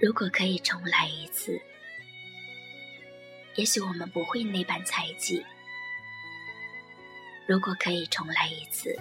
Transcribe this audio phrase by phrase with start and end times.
[0.00, 1.60] 如果可以重来一次，
[3.56, 5.44] 也许我们不会那般猜忌。
[7.46, 8.98] 如果可以重来一次，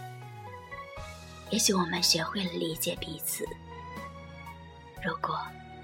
[1.52, 3.46] 也许我们学会了理解彼此。
[5.02, 5.40] 如果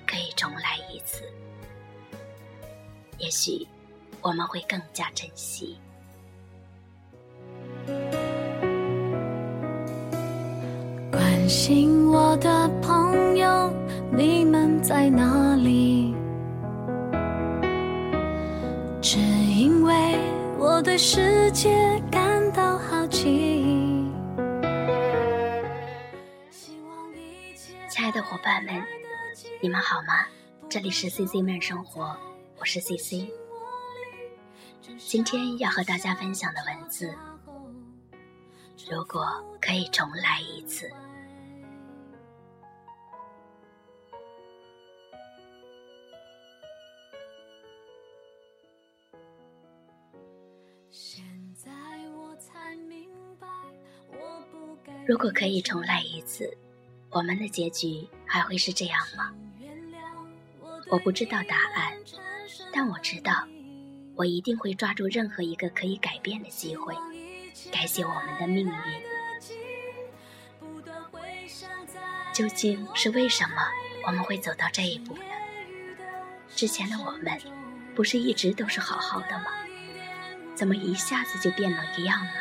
[0.05, 1.23] 可以重来一次，
[3.17, 3.65] 也许
[4.21, 5.79] 我们会更加珍惜。
[11.09, 13.73] 关心我的朋友，
[14.17, 16.15] 你们在哪里？
[19.01, 20.17] 只因为
[20.57, 24.09] 我对世界感到好奇。
[27.89, 28.81] 亲爱的伙伴们，
[29.59, 30.25] 你们好吗？
[30.69, 32.15] 这里是 C C 慢生活，
[32.57, 33.29] 我是 C C。
[34.97, 37.13] 今天要和大家分享的文字，
[38.89, 40.89] 如果可以重来一次。
[55.07, 56.51] 如果可以重来一次，
[57.09, 59.31] 我们的结局还会是这样吗？
[60.89, 61.93] 我不知道答案，
[62.73, 63.47] 但我知道，
[64.15, 66.95] 我一定会抓住任何一个可以改变的机会，
[67.71, 68.73] 改写我们的命运。
[72.33, 73.55] 究竟是为什么
[74.05, 75.23] 我们会走到这一步呢？
[76.55, 77.39] 之前的我们，
[77.95, 79.64] 不是一直都是好好的吗？
[80.55, 82.31] 怎么一下子就变了一样呢？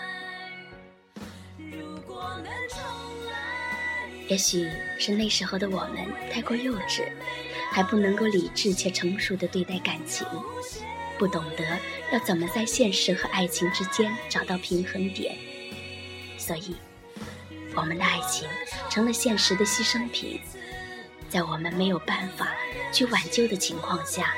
[4.27, 7.07] 也许是那时候的我们太过幼稚，
[7.71, 10.27] 还不能够理智且成熟的对待感情，
[11.19, 11.79] 不懂得
[12.11, 15.37] 要怎么在现实和爱情之间找到平衡点，
[16.39, 16.75] 所以
[17.75, 18.49] 我们的爱情
[18.89, 20.41] 成了现实的牺牲品，
[21.29, 22.55] 在我们没有办法
[22.93, 24.33] 去挽救的情况下，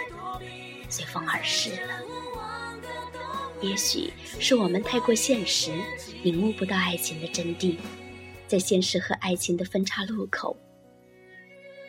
[0.88, 1.95] 随风而逝了。
[3.62, 5.72] 也许是我们太过现实，
[6.22, 7.76] 领悟不到爱情的真谛。
[8.46, 10.56] 在现实和爱情的分岔路口，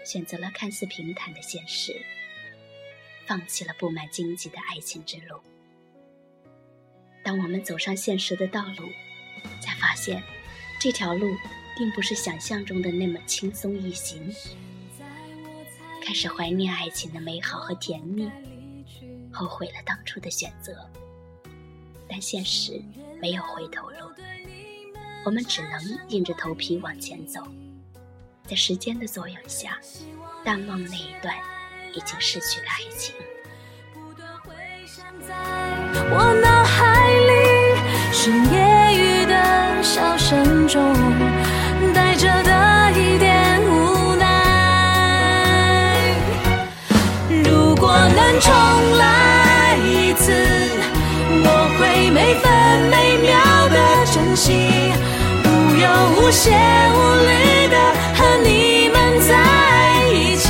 [0.03, 1.93] 选择了看似平坦的现实，
[3.27, 5.39] 放弃了布满荆棘的爱情之路。
[7.23, 8.89] 当我们走上现实的道路，
[9.61, 10.23] 才发现
[10.79, 11.27] 这条路
[11.77, 14.33] 并不是想象中的那么轻松易行。
[16.01, 18.31] 开始怀念爱情的美好和甜蜜，
[19.31, 20.89] 后悔了当初的选择。
[22.09, 22.81] 但现实
[23.21, 23.95] 没有回头路。
[25.25, 27.41] 我们只能硬着头皮往前走，
[28.47, 29.77] 在时间的作用下，
[30.43, 31.35] 淡忘那一段
[31.93, 33.13] 已经逝去的爱情。
[36.09, 37.33] 我脑海里
[38.13, 38.55] 是夜
[38.95, 40.93] 雨的笑声中
[41.93, 44.25] 带着的一点无奈。
[47.43, 48.53] 如果能重
[48.97, 50.31] 来一次，
[52.27, 52.51] 每分
[52.89, 54.51] 每秒的珍惜。
[55.79, 57.77] 有无歇无虑的
[58.15, 60.45] 和你们在一起。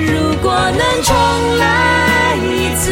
[0.00, 1.14] 如果能重
[1.58, 2.90] 来一次，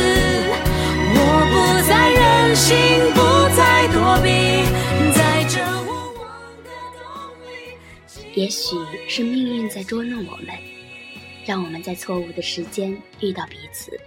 [1.16, 1.18] 我
[1.50, 2.76] 不再任性，
[3.12, 3.18] 不
[3.56, 4.62] 再躲避，
[5.18, 6.30] 在这无望
[6.62, 7.02] 的冬
[7.42, 7.50] 里。
[8.40, 8.76] 也许
[9.08, 10.54] 是命运在捉弄我们，
[11.44, 13.98] 让我们在错误的时间遇到彼此，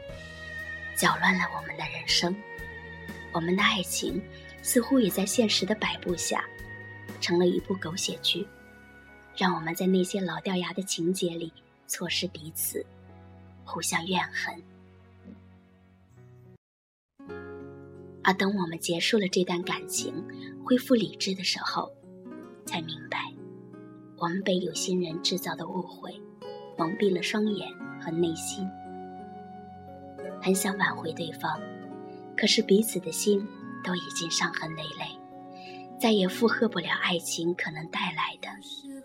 [1.01, 2.35] 搅乱了我们的人生，
[3.33, 4.21] 我们的爱情。
[4.61, 6.45] 似乎也在现实的摆布下，
[7.19, 8.45] 成了一部狗血剧，
[9.35, 11.51] 让我们在那些老掉牙的情节里
[11.87, 12.85] 错失彼此，
[13.65, 14.63] 互相怨恨。
[18.23, 20.13] 而等我们结束了这段感情，
[20.63, 21.91] 恢复理智的时候，
[22.67, 23.33] 才明白，
[24.17, 26.21] 我们被有心人制造的误会
[26.77, 27.67] 蒙蔽了双眼
[27.99, 28.69] 和内心。
[30.41, 31.59] 很想挽回对方，
[32.35, 33.47] 可是彼此的心。
[33.83, 35.07] 都已经伤痕累累，
[35.99, 38.47] 再也负荷不了爱情可能带来的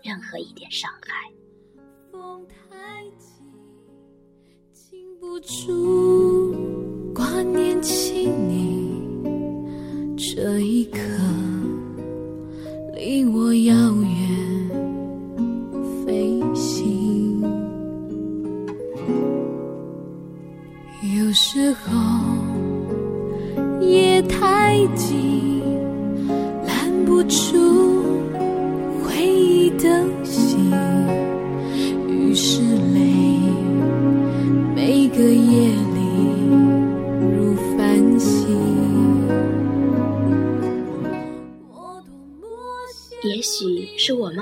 [0.03, 1.31] 任何一点伤害。
[2.11, 2.77] 风太
[3.17, 3.41] 急，
[4.71, 6.53] 禁不住
[7.11, 9.01] 挂念起你，
[10.15, 10.99] 这一刻
[12.93, 13.86] 离我遥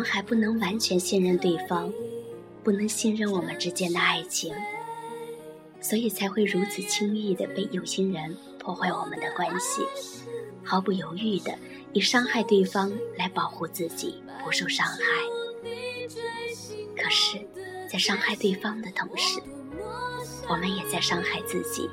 [0.06, 1.92] 还不能完全信任对方，
[2.64, 4.54] 不能信任我们之间的爱情，
[5.82, 9.84] 所以才会如此轻易的被有心人破坏我们的关系，
[10.64, 11.58] 毫不犹豫的
[11.94, 15.00] 以伤害对方来保护自己不受伤害。
[16.96, 17.40] 可是，
[17.92, 19.42] 在伤害对方的同时，
[20.48, 21.90] 我们也在伤害自己，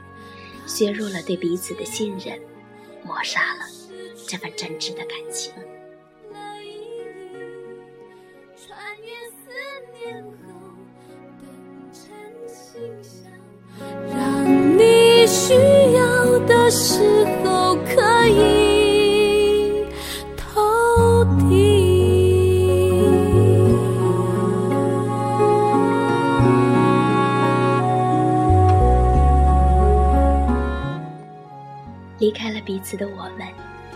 [0.66, 2.38] 削弱了对彼此的信任，
[3.04, 3.64] 抹杀了
[4.26, 5.52] 这份真挚的感情。
[16.62, 19.84] 的时候可以
[20.36, 21.82] 透底。
[32.20, 33.48] 离开了彼此的我们，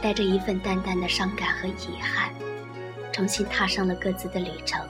[0.03, 2.33] 带着一份淡淡的伤感和遗憾，
[3.13, 4.85] 重新踏上了各自的旅程。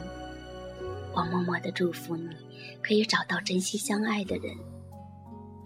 [1.12, 2.31] 我默默的祝福你，
[2.82, 4.56] 可以找到真心相爱的人，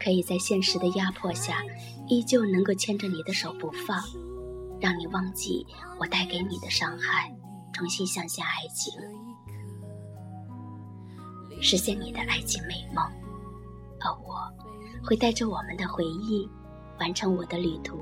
[0.02, 1.62] 可以在现实的压迫下，
[2.08, 4.02] 依旧能够牵着你的手不放，
[4.80, 5.66] 让你忘记
[5.98, 7.30] 我带给你的伤害，
[7.72, 8.92] 重新相信爱情，
[11.60, 13.04] 实现你的爱情美梦。
[14.00, 14.40] 而我，
[15.04, 16.48] 会带着我们的回忆，
[16.98, 17.98] 完成我的旅途。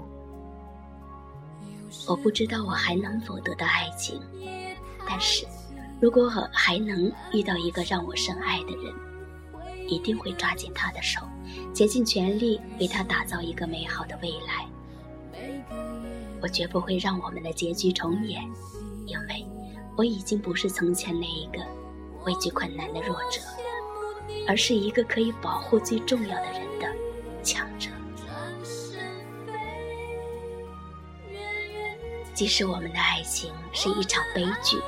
[2.07, 4.21] 我不知道我还能否得到爱情，
[5.07, 5.45] 但是。
[6.01, 8.95] 如果我还能遇到一个让我深爱的人，
[9.89, 11.21] 一定会抓紧他的手，
[11.75, 14.69] 竭尽全力为他打造一个美好的未来。
[16.41, 18.43] 我绝不会让我们的结局重演，
[19.07, 19.45] 因为
[19.97, 21.59] 我已经不是从前那一个
[22.25, 23.41] 畏惧困难的弱者，
[24.47, 26.87] 而是一个可以保护最重要的人的
[27.43, 27.91] 强者。
[32.35, 34.79] 即使我们的爱情是一场悲剧。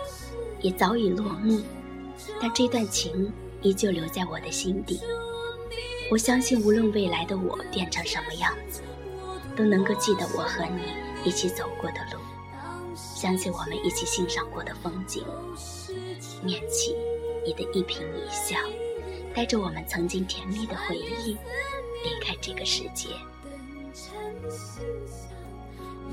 [0.62, 1.58] 也早已落幕，
[2.38, 3.32] 但这段情
[3.62, 5.00] 依旧留在我的心底。
[6.10, 8.80] 我相信，无论未来的我变成什么样子，
[9.54, 10.82] 都能够记得我和你
[11.24, 12.18] 一起走过的路，
[12.96, 15.24] 相信我们一起欣赏过的风景，
[16.42, 16.96] 念起
[17.46, 18.56] 你的一颦一笑，
[19.34, 21.36] 带着我们曾经甜蜜的回忆，
[22.02, 23.10] 离开这个世界。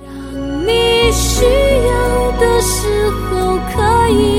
[0.06, 0.14] 让
[0.68, 4.37] 你需要的时候可以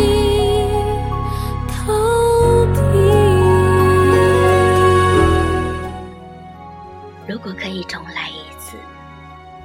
[7.48, 8.76] 果可以重来一次，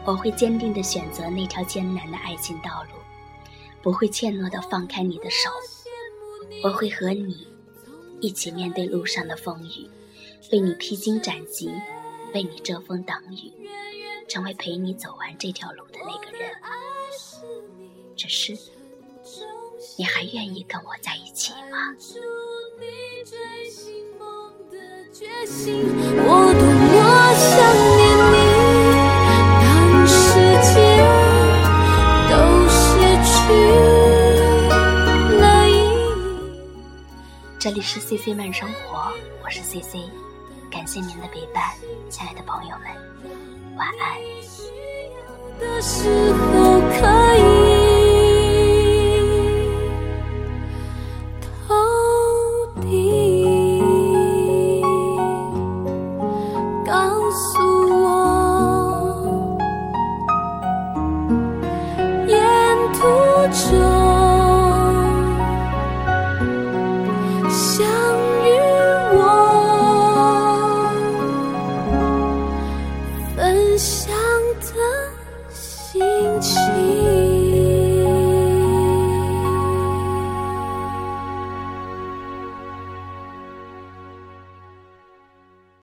[0.05, 2.91] 我会坚定的选择那条艰难的爱情道路，
[3.81, 5.49] 不会怯懦的放开你的手。
[6.63, 7.45] 我会和你
[8.21, 9.89] 一起面对路上的风雨，
[10.53, 11.69] 为你披荆斩棘，
[12.33, 13.51] 为你遮风挡雨。
[14.29, 16.49] 成为陪你走完这条路的那个人，
[18.15, 18.57] 只是，
[19.97, 21.93] 你还愿意跟我在一起吗？
[37.59, 39.99] 这里是 C C 慢生活，我是 C C，
[40.69, 41.63] 感谢您的陪伴，
[42.09, 42.87] 亲爱的朋友们。
[43.77, 44.19] 晚安。